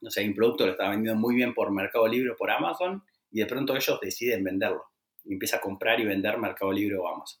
[0.00, 3.02] no sé, un producto lo estaba vendiendo muy bien por Mercado Libre o por Amazon
[3.30, 4.84] y de pronto ellos deciden venderlo
[5.24, 7.40] y empieza a comprar y vender Mercado Libre o Amazon.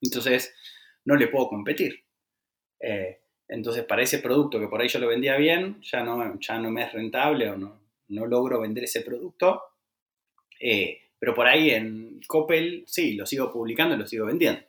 [0.00, 0.54] Entonces,
[1.04, 2.04] no le puedo competir.
[2.80, 6.58] Eh, entonces, para ese producto que por ahí yo lo vendía bien, ya no, ya
[6.58, 9.62] no me es rentable o no, no logro vender ese producto.
[10.60, 14.62] Eh, pero por ahí en Coppel, sí, lo sigo publicando y lo sigo vendiendo.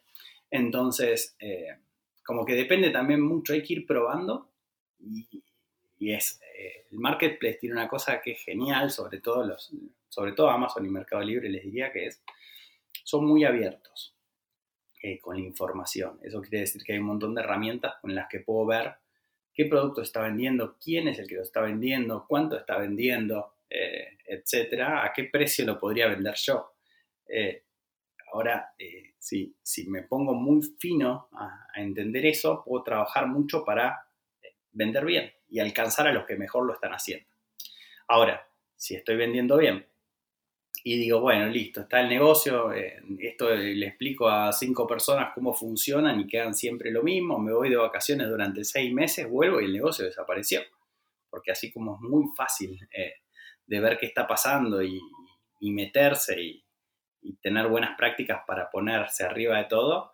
[0.50, 1.78] Entonces, eh,
[2.24, 4.50] como que depende también mucho, hay que ir probando.
[5.00, 6.40] Y, es,
[6.92, 9.72] el marketplace tiene una cosa que es genial, sobre todo, los,
[10.08, 12.22] sobre todo Amazon y Mercado Libre, les diría que es,
[13.04, 14.16] son muy abiertos.
[15.02, 16.20] Eh, con la información.
[16.22, 18.96] Eso quiere decir que hay un montón de herramientas con las que puedo ver
[19.54, 24.18] qué producto está vendiendo, quién es el que lo está vendiendo, cuánto está vendiendo, eh,
[24.26, 26.76] etcétera, a qué precio lo podría vender yo.
[27.28, 27.64] Eh,
[28.34, 28.74] ahora,
[29.18, 34.08] si, si, me pongo muy fino a, entender eso, puedo trabajar mucho para
[34.72, 37.28] vender bien y alcanzar a los que mejor lo están haciendo.
[38.08, 39.86] Ahora, si estoy vendiendo bien,
[40.84, 45.54] y digo, bueno, listo, está el negocio, eh, esto le explico a cinco personas cómo
[45.54, 49.66] funcionan y quedan siempre lo mismo, me voy de vacaciones durante seis meses, vuelvo y
[49.66, 50.62] el negocio desapareció.
[51.30, 53.14] Porque así como es muy fácil eh,
[53.70, 55.00] de ver qué está pasando y,
[55.62, 56.66] meterse y,
[57.42, 60.12] tener buenas prácticas para ponerse arriba de todo,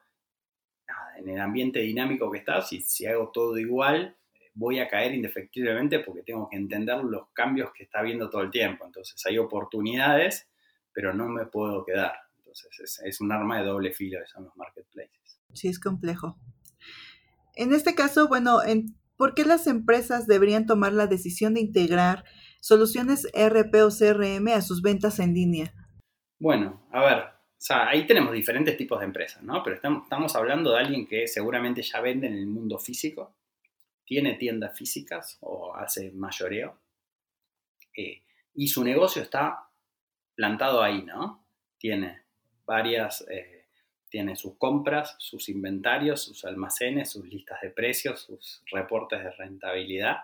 [1.17, 4.17] en el ambiente dinámico que está, si, si hago todo igual,
[4.53, 8.51] voy a caer indefectiblemente porque tengo que entender los cambios que está habiendo todo el
[8.51, 8.85] tiempo.
[8.85, 10.49] Entonces hay oportunidades
[10.95, 12.13] pero no me puedo quedar.
[12.37, 15.37] Entonces es, un arma de doble filo eso en los marketplaces.
[15.53, 16.39] Sí, es complejo.
[17.53, 18.59] En este caso, bueno,
[19.17, 22.23] ¿por qué las empresas deberían tomar la decisión de integrar
[22.65, 25.71] soluciones RP o CRM a sus ventas en línea?
[26.39, 27.23] Bueno, a ver,
[27.69, 29.61] ahí tenemos diferentes tipos de empresas, ¿no?
[29.61, 33.35] Pero estamos, hablando de alguien que seguramente ya vende en el mundo físico,
[34.03, 36.81] tiene tiendas físicas o hace mayoreo,
[37.95, 38.23] eh,
[38.55, 39.69] y su negocio está
[40.33, 41.47] plantado ahí, ¿no?
[41.77, 42.23] Tiene
[42.65, 43.67] varias, eh,
[44.09, 50.17] tiene sus compras, sus inventarios, sus almacenes, sus listas de precios, sus reportes de rentabilidad.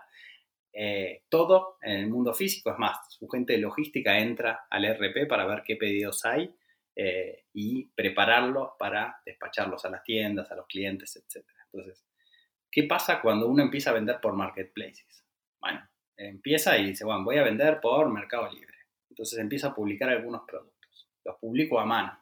[0.72, 5.26] Eh, todo en el mundo físico, es más, su gente de logística entra al RP
[5.28, 6.54] para ver qué pedidos hay
[6.96, 11.46] eh, y prepararlos para despacharlos a las tiendas, a los clientes, etc.
[11.72, 12.04] Entonces,
[12.70, 15.24] ¿qué pasa cuando uno empieza a vender por marketplaces?
[15.60, 18.72] Bueno, empieza y dice, bueno, voy a vender por Mercado Libre
[19.12, 21.08] entonces empiezo a publicar algunos productos.
[21.24, 22.18] Los publico a mano.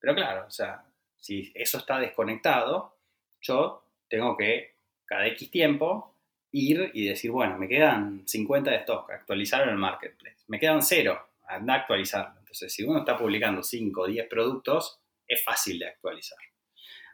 [0.00, 0.84] Pero claro, o sea,
[1.16, 2.98] si eso está desconectado,
[3.40, 6.11] yo tengo que cada X tiempo
[6.52, 10.44] ir y decir, bueno, me quedan 50 de stock, actualizarlo en el marketplace.
[10.48, 12.38] Me quedan cero, anda a actualizarlo.
[12.38, 16.38] Entonces, si uno está publicando 5 o 10 productos, es fácil de actualizar.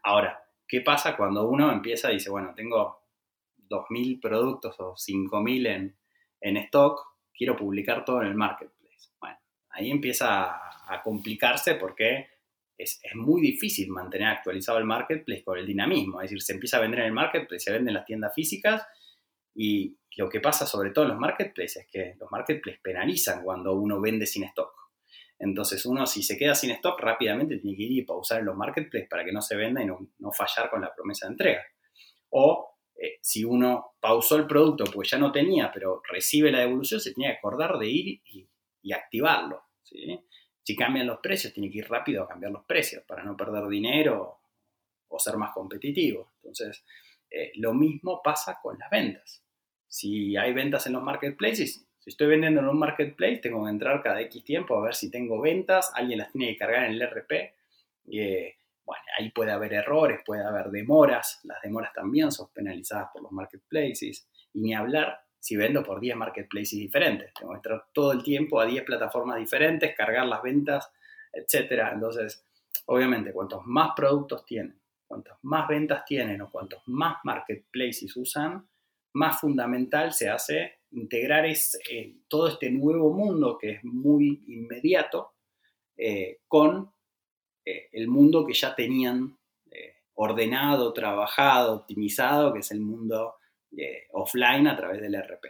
[0.03, 3.03] Ahora, ¿qué pasa cuando uno empieza y dice, bueno, tengo
[3.69, 5.97] 2.000 productos o 5.000 en,
[6.41, 7.01] en stock,
[7.33, 8.79] quiero publicar todo en el marketplace?
[9.79, 12.27] ahí empieza a, complicarse porque
[12.77, 16.21] es, muy difícil mantener actualizado el marketplace con el dinamismo.
[16.21, 18.87] Es decir, se empieza a vender en el marketplace, se vende en las tiendas físicas
[19.61, 23.75] y lo que pasa sobre todo en los marketplaces es que los marketplaces penalizan cuando
[23.75, 24.73] uno vende sin stock.
[25.37, 28.57] Entonces uno si se queda sin stock rápidamente tiene que ir y pausar en los
[28.57, 31.63] marketplaces para que no se venda y no, fallar con la promesa de entrega.
[32.31, 37.01] O eh, si uno pausó el producto pues ya no tenía, pero recibe la devolución,
[37.01, 38.49] se tenía que acordar de ir y,
[38.93, 39.65] activarlo.
[40.63, 43.67] Si cambian los precios, tiene que ir rápido a cambiar los precios para no perder
[43.67, 44.39] dinero
[45.09, 46.31] o ser más competitivo.
[46.37, 46.85] Entonces,
[47.31, 49.43] eh, lo mismo pasa con las ventas.
[49.89, 54.03] Si hay ventas en los marketplaces, si estoy vendiendo en un marketplace, tengo que entrar
[54.03, 57.03] cada X tiempo a ver si tengo ventas, alguien las tiene que cargar en el
[57.03, 57.55] RP.
[58.11, 63.23] Eh, bueno, ahí puede haber errores, puede haber demoras, las demoras también son penalizadas por
[63.23, 68.13] los marketplaces, y ni hablar si vendo por 10 marketplaces diferentes, tengo que entrar todo
[68.13, 70.91] el tiempo a 10 plataformas diferentes, cargar las ventas,
[71.33, 71.91] etc.
[71.93, 72.45] Entonces,
[72.87, 78.69] obviamente, cuantos más productos tienen, cuantas más ventas tienen o cuantos más marketplaces usan,
[79.19, 85.33] más fundamental se hace integrar es, eh, todo este nuevo mundo que es muy inmediato
[85.97, 86.93] eh, con
[87.65, 89.37] eh, el mundo que ya tenían
[90.21, 93.35] ordenado, trabajado, optimizado, que es el mundo
[94.11, 95.45] offline a través del RP.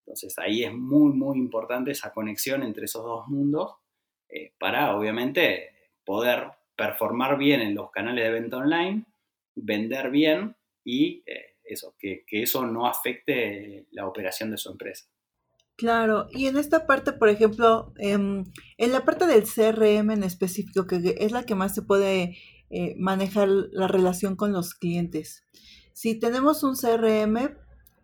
[0.00, 3.76] Entonces ahí es muy, muy importante esa conexión entre esos dos mundos
[4.58, 9.04] para, obviamente, poder performar bien en los canales de venta online,
[9.54, 11.22] vender bien y
[11.72, 15.06] eso, que, eso no afecte la operación de su empresa.
[15.76, 18.44] Claro, y en esta parte, por ejemplo, em,
[18.76, 22.36] en la parte del CRM en específico, que es la que más se puede
[22.68, 25.44] eh, manejar la relación con los clientes.
[25.94, 27.56] Si tenemos un CRM,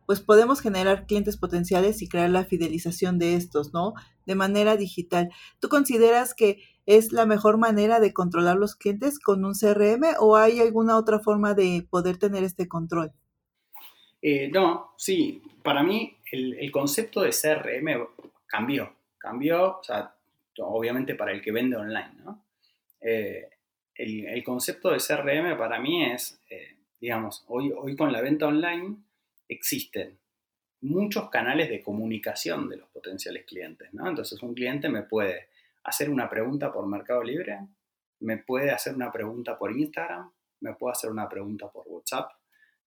[0.07, 3.93] pues podemos generar clientes potenciales y crear la fidelización de estos, ¿no?
[4.25, 5.29] De manera digital.
[5.61, 10.37] ¿Tú consideras que es la mejor manera de controlar los clientes con un CRM o
[10.37, 13.13] hay alguna otra forma de poder tener este control?
[14.29, 18.09] Eh, no, sí, para mí el, concepto de CRM
[18.49, 20.17] cambió, cambió, o sea,
[20.59, 22.45] obviamente para el que vende online, ¿no?
[23.01, 23.49] Eh,
[23.95, 28.97] el, concepto de CRM para mí es, eh, digamos, hoy, hoy con la venta online
[29.49, 30.19] existen
[30.81, 34.09] muchos canales de comunicación de los potenciales clientes, ¿no?
[34.09, 35.51] Entonces un cliente me puede
[35.85, 37.61] hacer una pregunta por Mercado Libre,
[38.19, 42.29] me puede hacer una pregunta por Instagram, me puede hacer una pregunta por WhatsApp,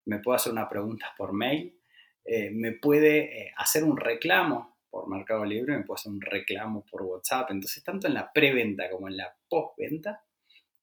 [0.10, 1.80] me puede hacer una pregunta por mail,
[2.26, 6.84] eh, me puede eh, hacer un reclamo por Mercado Libre, me puede hacer un reclamo
[6.90, 7.52] por WhatsApp.
[7.52, 10.24] Entonces, tanto en la preventa como en la postventa,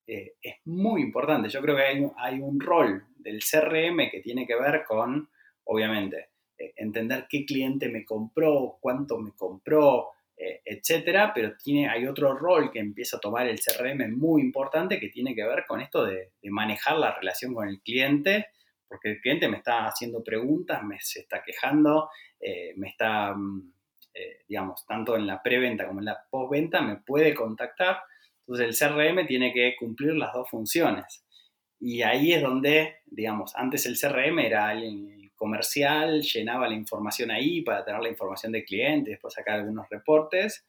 [0.07, 1.49] eh, es muy importante.
[1.49, 1.83] Yo creo que
[2.17, 5.29] hay, un rol del CRM que tiene que ver con,
[5.65, 6.31] obviamente,
[6.77, 12.79] entender qué cliente me compró, cuánto me compró, etcétera, pero tiene, hay otro rol que
[12.79, 16.99] empieza a tomar el CRM muy importante que tiene que ver con esto de manejar
[16.99, 18.47] la relación con el cliente
[18.89, 23.73] porque el cliente me está haciendo preguntas, me se está quejando, eh, me está, mm,
[24.15, 27.99] eh, digamos, tanto en la preventa como en la postventa, me puede contactar.
[28.41, 31.25] Entonces el CRM tiene que cumplir las dos funciones.
[31.81, 37.61] Y ahí es donde, digamos, antes el CRM era alguien comercial, llenaba la información ahí
[37.61, 40.67] para tener la información del cliente, después sacar algunos reportes.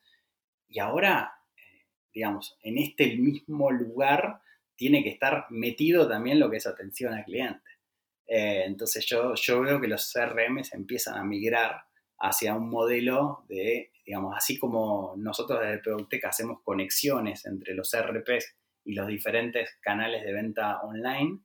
[0.67, 4.41] Y ahora, eh, digamos, en este mismo lugar
[4.75, 7.76] tiene que estar metido también lo que es atención al cliente.
[8.27, 11.83] Eh, entonces yo, yo veo que los CRM se empiezan a migrar
[12.19, 18.55] hacia un modelo de, digamos, así como nosotros desde Productec hacemos conexiones entre los CRPs
[18.83, 21.39] y los diferentes canales de venta online,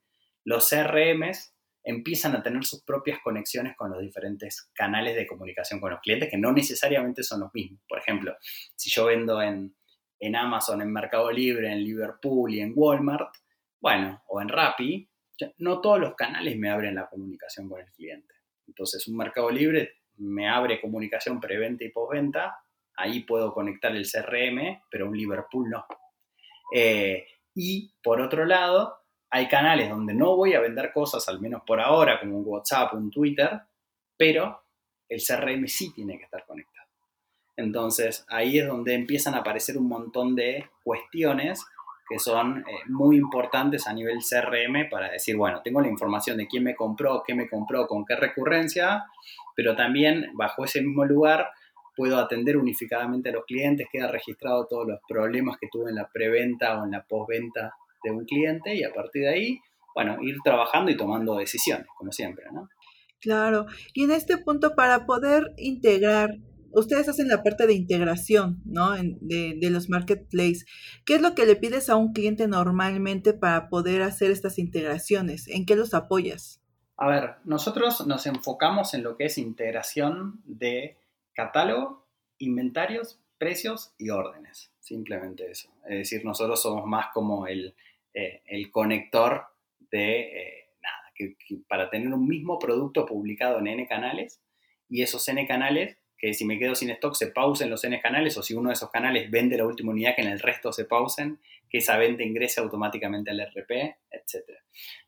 [0.44, 5.90] los CRMs empiezan a tener sus propias conexiones con los diferentes canales de comunicación con
[5.90, 7.80] los clientes que no necesariamente son los mismos.
[7.88, 8.36] Por ejemplo,
[8.76, 9.76] si yo vendo en,
[10.20, 13.34] en Amazon, en Mercado Libre, en Liverpool y en Walmart,
[13.80, 15.10] bueno, o en Rappi,
[15.58, 18.34] no todos los canales me abren la comunicación con el cliente.
[18.66, 22.58] Entonces, un mercado libre me abre comunicación preventa y postventa,
[22.96, 25.84] ahí puedo conectar el CRM, pero un Liverpool no.
[26.74, 28.98] Eh, y por otro lado,
[29.30, 32.94] hay canales donde no voy a vender cosas, al menos por ahora, como un WhatsApp,
[32.94, 33.60] un Twitter,
[34.16, 34.62] pero
[35.08, 36.88] el CRM sí tiene que estar conectado.
[37.56, 41.64] Entonces, ahí es donde empiezan a aparecer un montón de cuestiones
[42.12, 46.46] que son eh, muy importantes a nivel CRM para decir, bueno, tengo la información de
[46.46, 49.04] quién me compró, qué me compró, con qué recurrencia,
[49.56, 51.48] pero también bajo ese mismo lugar
[51.96, 56.10] puedo atender unificadamente a los clientes, queda registrado todos los problemas que tuve en la
[56.12, 59.60] preventa o en la postventa de un cliente y a partir de ahí,
[59.94, 62.68] bueno, ir trabajando y tomando decisiones, como siempre, ¿no?
[63.20, 66.36] Claro, y en este punto para poder integrar
[66.74, 68.92] ustedes hacen la parte de integración, ¿no?
[68.92, 70.66] de, los marketplaces.
[71.06, 75.48] ¿Qué es lo que le pides a un cliente normalmente para poder hacer estas integraciones?
[75.48, 76.60] ¿En qué los apoyas?
[76.96, 80.98] A ver, nosotros nos enfocamos en lo que es integración de
[81.34, 82.06] catálogo,
[82.38, 84.72] inventarios, precios y órdenes.
[84.80, 85.70] Simplemente eso.
[85.88, 87.74] Es decir, nosotros somos más como el,
[88.14, 89.46] eh, el conector
[89.90, 90.20] de...
[90.20, 90.58] Eh,
[91.68, 94.42] para tener un mismo producto publicado en N canales
[94.88, 98.38] y esos N canales, que si me quedo sin stock se pausen los N canales
[98.38, 100.84] o si uno de esos canales vende la última unidad que en el resto se
[100.84, 104.44] pausen, que esa venta ingrese automáticamente al RP, etc.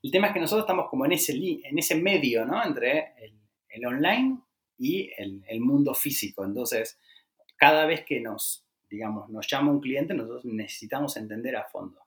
[0.03, 2.61] El tema es que nosotros estamos como en ese, en ese medio, ¿no?
[2.61, 3.13] Entre
[3.69, 4.39] el, online
[4.77, 6.43] y el, mundo físico.
[6.43, 6.99] Entonces,
[7.55, 12.01] cada vez que nos, digamos, nos llama un cliente, nosotros necesitamos entender a fondo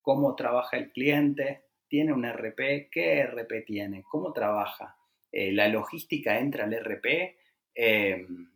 [0.00, 4.96] cómo trabaja el cliente, tiene un RP, qué RP tiene, cómo trabaja,
[5.32, 7.36] eh, la logística entra al RP,
[7.74, 8.50] em,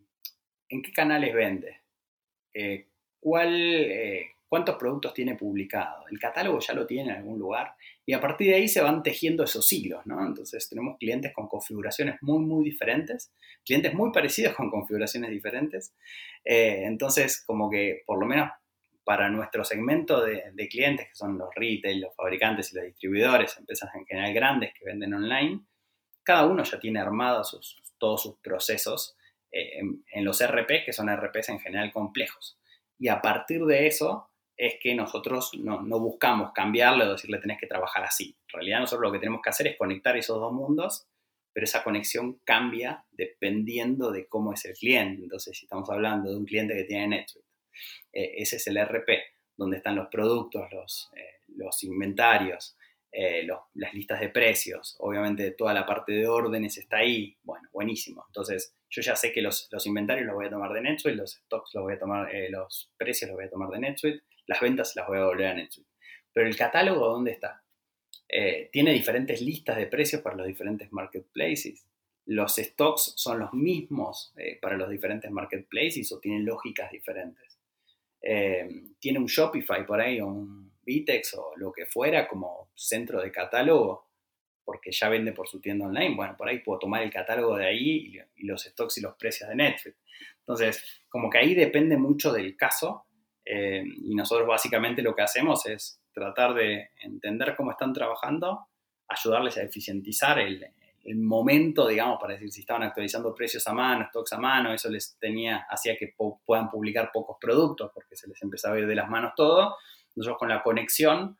[0.68, 1.80] en qué canales vende,
[2.54, 2.86] eh,
[3.20, 6.06] cuál, eh, cuántos productos tiene publicado.
[6.10, 7.74] El catálogo ya lo tiene en algún lugar
[8.06, 10.24] y a partir de ahí se van tejiendo esos hilos, ¿no?
[10.24, 13.32] Entonces tenemos clientes con configuraciones muy, muy diferentes,
[13.64, 15.94] clientes muy parecidos con configuraciones diferentes.
[16.44, 18.50] entonces, como que por lo menos
[19.08, 23.88] para nuestro segmento de, clientes, que son los retail, los fabricantes y los distribuidores, empresas
[23.94, 25.62] en general grandes que venden online,
[26.22, 29.16] cada uno ya tiene armados todos sus procesos
[29.50, 29.80] eh,
[30.12, 32.58] en, los RP, que son RPs en general complejos.
[32.98, 37.66] Y a partir de eso es que nosotros no, buscamos cambiarle o decirle tenés que
[37.66, 38.36] trabajar así.
[38.48, 41.06] En realidad nosotros lo que tenemos que hacer es conectar esos dos mundos,
[41.52, 45.22] pero esa conexión cambia dependiendo de cómo es el cliente.
[45.22, 47.48] Entonces, si estamos hablando de un cliente que tiene NetSuite,
[48.12, 49.10] eh, ese es el RP,
[49.56, 52.76] donde están los productos, los, eh, los inventarios,
[53.10, 58.24] eh, las listas de precios, obviamente toda la parte de órdenes está ahí, bueno, buenísimo.
[58.28, 61.70] Entonces, yo ya sé que los, inventarios los voy a tomar de NetSuite, los stocks
[61.74, 65.06] los voy a tomar, los precios los voy a tomar de NetSuite, las ventas las
[65.06, 65.90] voy a volver a NetSuite.
[66.32, 67.62] Pero el catálogo, ¿dónde está?
[68.70, 71.86] tiene diferentes listas de precios para los diferentes marketplaces.
[72.26, 77.58] Los stocks son los mismos para los diferentes marketplaces o tienen lógicas diferentes.
[78.20, 78.68] Eh,
[78.98, 83.30] tiene un Shopify por ahí o un Vitex o lo que fuera como centro de
[83.30, 84.08] catálogo,
[84.64, 87.66] porque ya vende por su tienda online, bueno, por ahí puedo tomar el catálogo de
[87.66, 89.98] ahí y, los stocks y los precios de Netflix.
[90.40, 93.04] Entonces, como que ahí depende mucho del caso
[93.44, 98.68] eh, y nosotros básicamente lo que hacemos es tratar de entender cómo están trabajando,
[99.08, 100.64] ayudarles a eficientizar el,
[101.04, 104.88] el momento, digamos, para decir si estaban actualizando precios a mano, stocks a mano, eso
[104.88, 108.94] les tenía, hacía que puedan publicar pocos productos porque se les empezaba a ir de
[108.94, 109.76] las manos todo.
[110.18, 111.38] Nosotros con la conexión,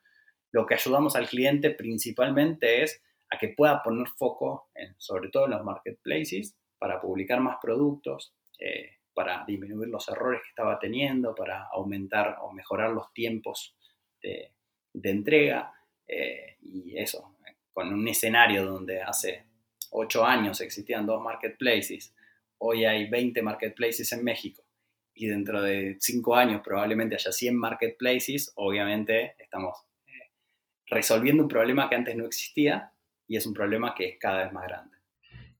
[0.52, 5.50] lo que ayudamos al cliente principalmente es a que pueda poner foco, sobre todo en
[5.50, 11.66] los marketplaces, para publicar más productos, eh, para disminuir los errores que estaba teniendo, para
[11.72, 13.76] aumentar o mejorar los tiempos
[14.22, 14.52] de,
[15.02, 15.74] entrega
[16.06, 17.36] eh, y eso,
[17.72, 19.44] con un escenario donde hace
[19.90, 22.14] ocho años existían dos marketplaces,
[22.58, 24.67] hoy hay 20 marketplaces en México
[25.18, 29.76] y dentro de cinco años probablemente haya 100 marketplaces, obviamente estamos
[30.06, 30.32] eh,
[30.86, 32.92] resolviendo un problema que antes no existía
[33.26, 34.96] y es un problema que es cada vez más grande.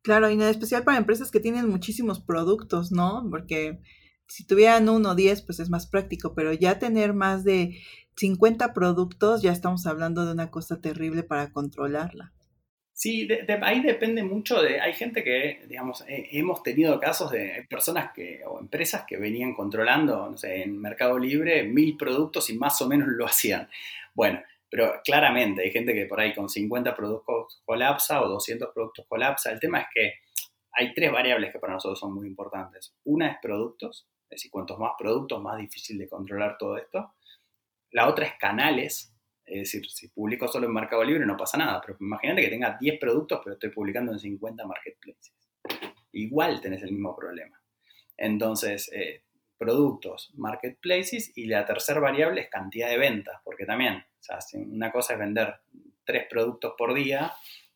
[0.02, 3.26] Claro, y en especial para empresas que tienen muchísimos productos, ¿no?
[3.30, 3.80] Porque
[4.28, 7.78] si tuvieran uno o diez, pues es más práctico, pero ya tener más de
[8.16, 12.32] 50 productos, ya estamos hablando de una cosa terrible para controlarla.
[13.00, 13.28] Sí,
[13.62, 18.58] ahí depende mucho de, hay gente que, digamos, hemos tenido casos de personas que, o
[18.58, 23.06] empresas que venían controlando, no sé, en Mercado Libre mil productos y más o menos
[23.06, 23.68] lo hacían.
[24.14, 29.06] Bueno, pero claramente hay gente que por ahí con 50 productos colapsa o 200 productos
[29.06, 29.52] colapsa.
[29.52, 30.14] El tema es que
[30.72, 32.96] hay tres variables que para nosotros son muy importantes.
[33.04, 37.14] Una es productos, es decir, cuantos más productos, más difícil de controlar todo esto.
[37.92, 39.14] La otra es canales,
[39.50, 42.76] es decir, si publico solo en Mercado Libre no pasa nada, pero imagínate que tenga
[42.78, 45.34] 10 productos, pero estoy publicando en 50 marketplaces.
[46.12, 47.60] Igual tenés el mismo problema.
[48.16, 49.24] Entonces, eh,
[49.56, 54.92] productos, marketplaces y la tercera variable es cantidad de ventas, porque también, o sea, una
[54.92, 55.54] cosa es vender
[56.04, 57.32] tres productos por día,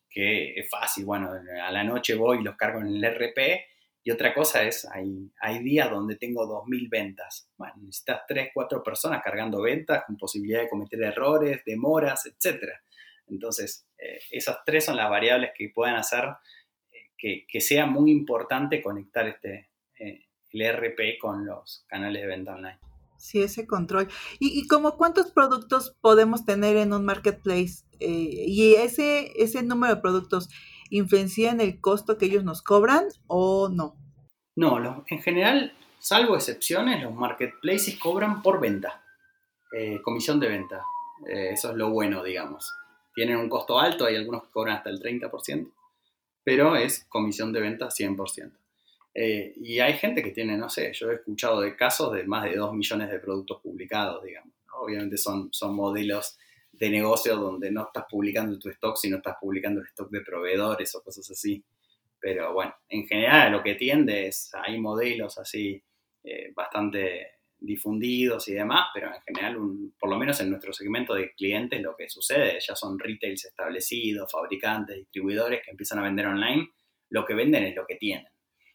[0.09, 3.65] que es fácil, bueno, a la noche voy y los cargo en el RP,
[4.03, 7.49] y otra cosa es, hay, hay días donde tengo 2.000 ventas.
[7.57, 12.63] Bueno, necesitas 3, 4 personas cargando ventas con posibilidad de cometer errores, demoras, etc.
[13.27, 16.25] Entonces, eh, esas tres son las variables que pueden hacer
[17.21, 22.55] eh, que, sea muy importante conectar este, eh, el ERP con los canales de venta
[22.55, 22.79] online.
[23.17, 24.09] Sí, ese control.
[24.37, 27.85] ¿Y, y como cuántos productos podemos tener en un marketplace?
[28.05, 30.49] y ese, ese número de productos,
[30.93, 33.97] influencia en el costo que ellos nos cobran o no?
[34.55, 39.03] No, en general, salvo excepciones, los marketplaces cobran por venta,
[39.75, 40.83] eh, comisión de venta.
[41.27, 42.71] Eh, eso es lo bueno, digamos.
[43.15, 45.71] Tienen un costo alto, hay algunos que cobran hasta el 30%,
[46.43, 48.51] pero es comisión de venta 100%.
[49.15, 52.43] Eh, y hay gente que tiene, no sé, yo he escuchado de casos de más
[52.43, 54.53] de 2 millones de productos publicados, digamos.
[54.75, 56.37] Obviamente son, son modelos
[56.83, 60.93] de negocio donde no estás publicando tu stock, sino estás publicando el stock de proveedores
[60.95, 61.63] o cosas así.
[62.19, 65.81] Pero bueno, en general lo que tiende es, hay modelos así
[66.25, 69.57] eh, bastante difundidos y demás, pero en general,
[69.97, 74.29] por lo menos en nuestro segmento de clientes, lo que sucede ya son retails establecidos,
[74.29, 76.69] fabricantes, distribuidores que empiezan a vender online,
[77.11, 78.27] lo que venden es lo que tienen.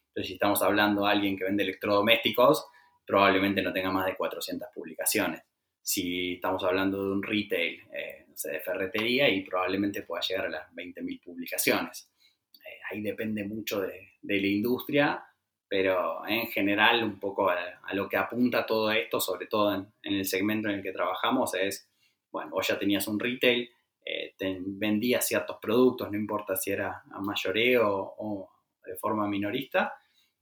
[0.08, 2.68] Entonces, si estamos hablando de alguien que vende electrodomésticos,
[3.04, 5.42] probablemente no tenga más de 400 publicaciones.
[5.88, 10.46] Si estamos hablando de un retail, eh, no sé, de ferretería, y probablemente pueda llegar
[10.46, 12.10] a las 20.000 publicaciones.
[12.56, 15.24] Eh, ahí depende mucho de, de la industria
[15.68, 17.58] pero en general un poco a,
[17.92, 21.90] lo que apunta todo esto, sobre todo en, el segmento en el que trabajamos, es,
[22.32, 23.68] bueno, vos ya tenías un retail,
[24.04, 24.34] eh,
[24.64, 28.50] vendías ciertos productos, no importa si era a mayoreo o,
[28.84, 29.92] de forma minorista,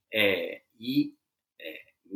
[0.08, 1.12] eh, y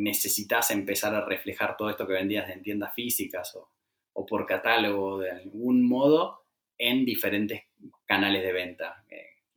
[0.01, 3.71] necesitas empezar a reflejar todo esto que vendías en tiendas físicas o,
[4.13, 6.45] o por catálogo de algún modo
[6.79, 7.65] en diferentes
[8.07, 9.05] canales de venta.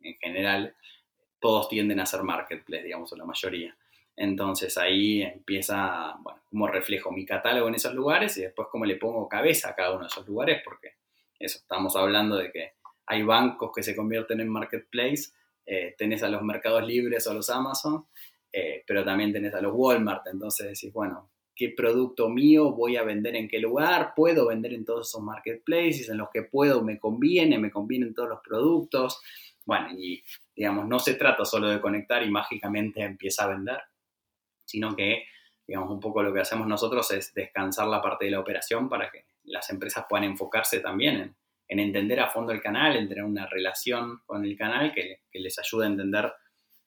[0.01, 0.75] en general,
[1.39, 3.75] todos tienden a ser marketplace, digamos, o la mayoría.
[4.15, 8.97] Entonces ahí empieza, bueno, cómo reflejo mi catálogo en esos lugares y después cómo le
[8.97, 10.95] pongo cabeza a cada uno de esos lugares, porque
[11.39, 12.73] eso, estamos hablando de que
[13.05, 15.31] hay bancos que se convierten en marketplace,
[15.65, 18.05] eh, tenés a los mercados libres o los Amazon,
[18.53, 23.03] eh, pero también tenés a los Walmart, entonces decís, bueno, ¿qué producto mío voy a
[23.03, 24.13] vender en qué lugar?
[24.15, 26.07] ¿Puedo vender en todos esos marketplaces?
[26.09, 29.19] En los que puedo me conviene, me convienen todos los productos.
[29.65, 30.23] Bueno, y
[30.55, 33.81] digamos, no se trata solo de conectar y mágicamente empieza a vender,
[34.65, 35.23] sino que,
[35.65, 39.09] digamos, un poco lo que hacemos nosotros es descansar la parte de la operación para
[39.09, 41.35] que las empresas puedan enfocarse también
[41.67, 45.57] en, entender a fondo el canal, en tener una relación con el canal que, les
[45.57, 46.31] ayude a entender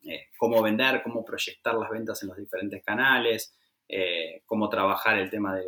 [0.09, 3.55] eh, cómo vender, cómo proyectar las ventas en los diferentes canales,
[3.89, 5.65] eh, cómo trabajar el tema de,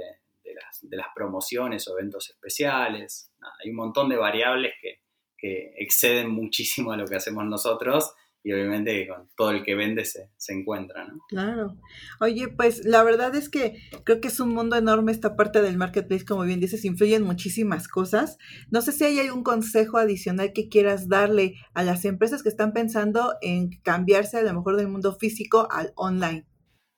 [0.91, 3.33] las, promociones o eventos especiales.
[3.63, 5.01] hay un montón de variables que,
[5.37, 10.05] que exceden muchísimo a lo que hacemos nosotros y obviamente con todo el que vende
[10.05, 11.19] se, se, encuentra, ¿no?
[11.29, 11.77] Claro.
[12.21, 15.77] Oye, pues la verdad es que creo que es un mundo enorme esta parte del
[15.77, 18.39] marketplace, como bien dices, influyen muchísimas cosas.
[18.71, 22.73] No sé si hay algún consejo adicional que quieras darle a las empresas que están
[22.73, 26.47] pensando en cambiarse a lo mejor del mundo físico al online.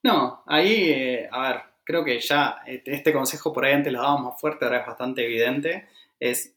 [0.03, 4.01] No, ahí, eh, a ver, creo que ya este, este consejo por ahí antes lo
[4.01, 5.88] dábamos más fuerte, ahora es bastante evidente,
[6.18, 6.57] es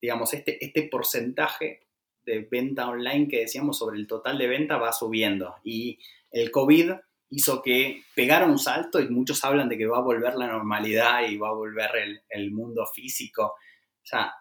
[0.00, 1.87] digamos, este, este porcentaje
[2.28, 5.56] de venta online que decíamos sobre el total de venta va subiendo.
[5.64, 5.98] Y
[6.30, 6.92] el COVID
[7.30, 11.28] hizo que pegara un salto y muchos hablan de que va a volver la normalidad
[11.28, 11.90] y va a volver
[12.28, 13.44] el, mundo físico.
[13.46, 14.32] O sea,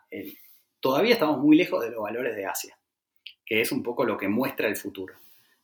[0.80, 2.78] todavía estamos muy lejos de los valores de Asia,
[3.46, 5.16] que es un poco lo que muestra el futuro.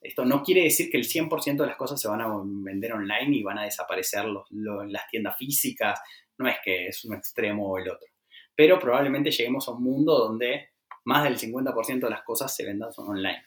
[0.01, 3.37] Esto no quiere decir que el 100% de las cosas se van a vender online
[3.37, 5.99] y van a desaparecer las tiendas físicas.
[6.37, 8.07] No es que es un extremo o el otro
[8.55, 10.72] pero probablemente lleguemos a un mundo donde
[11.05, 13.45] más del 50% de las cosas se vendan online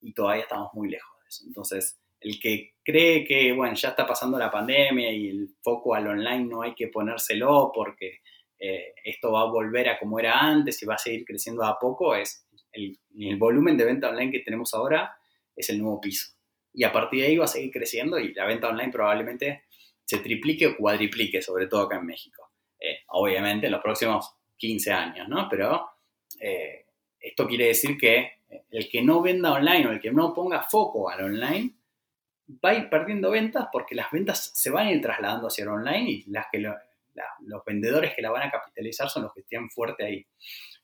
[0.00, 1.44] y todavía estamos muy lejos de eso.
[1.46, 6.06] Entonces, el que cree que, bueno, ya está pasando la pandemia y el foco al
[6.06, 8.20] online no hay que ponérselo porque
[8.58, 11.78] eh, esto va a volver a como era antes y va a seguir creciendo a
[11.78, 15.16] poco, es el, el volumen de venta online que tenemos ahora
[15.54, 16.32] es el nuevo piso.
[16.72, 19.64] Y a partir de ahí va a seguir creciendo y la venta online probablemente
[20.04, 22.52] se triplique o cuadriplique, sobre todo acá en México.
[22.78, 25.48] Eh, obviamente en los próximos 15 años, ¿no?
[25.48, 25.88] Pero
[26.40, 26.85] eh,
[27.28, 31.10] esto quiere decir que el que no venda online o el que no ponga foco
[31.10, 31.74] al online
[32.64, 35.70] va a ir perdiendo ventas porque las ventas se van a ir trasladando hacia el
[35.70, 39.68] online y las que los vendedores que la van a capitalizar son los que estén
[39.70, 40.26] fuerte ahí.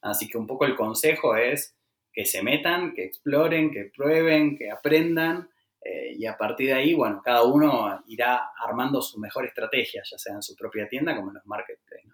[0.00, 1.76] Así que un poco el consejo es
[2.12, 5.48] que se metan, que exploren, que prueben, que aprendan
[5.80, 10.18] eh, y a partir de ahí, bueno, cada uno irá armando su mejor estrategia, ya
[10.18, 12.10] sea en su propia tienda como en los marketplaces.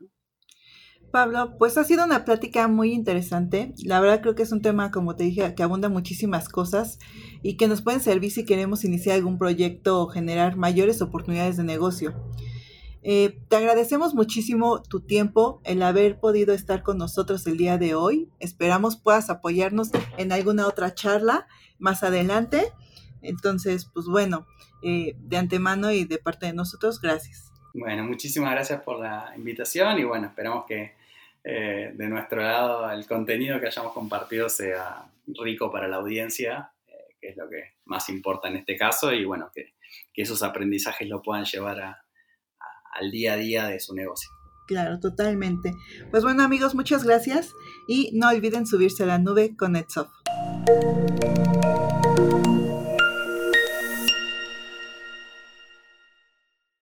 [1.10, 3.72] Pablo, pues ha sido una plática muy interesante.
[3.82, 6.98] La verdad creo que es un tema, como te dije, que abunda muchísimas cosas
[7.42, 11.64] y que nos pueden servir si queremos iniciar algún proyecto o generar mayores oportunidades de
[11.64, 12.14] negocio.
[13.02, 17.94] Eh, te agradecemos muchísimo tu tiempo, el haber podido estar con nosotros el día de
[17.94, 18.28] hoy.
[18.38, 21.46] Esperamos puedas apoyarnos en alguna otra charla
[21.78, 22.72] más adelante.
[23.22, 24.46] Entonces, pues bueno,
[24.82, 27.52] eh, de antemano y de parte de nosotros, gracias.
[27.72, 30.97] Bueno, muchísimas gracias por la invitación y bueno, esperamos que
[31.44, 37.14] eh, de nuestro lado el contenido que hayamos compartido sea rico para la audiencia, eh,
[37.20, 39.74] que es lo que más importa en este caso, y bueno, que,
[40.14, 44.28] esos aprendizajes lo puedan llevar al día a día de su negocio.
[44.66, 45.72] Claro, totalmente.
[46.10, 47.52] Pues bueno amigos, muchas gracias
[47.86, 50.10] y no olviden subirse a la nube con NetSoft.